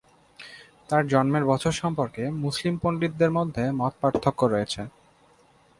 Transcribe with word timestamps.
তার 0.89 1.03
জন্মের 1.07 1.45
বছর 1.45 1.73
সম্পর্কে 1.81 2.23
মুসলিম 2.43 2.75
পণ্ডিতদের 2.77 3.31
মধ্যে 3.31 3.63
মতপার্থক্য 3.71 4.41
রয়েছে। 4.45 4.81